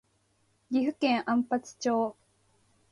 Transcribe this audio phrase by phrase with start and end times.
[0.71, 2.15] 岐阜県安八町